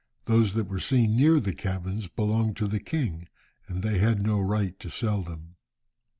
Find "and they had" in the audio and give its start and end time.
3.67-4.19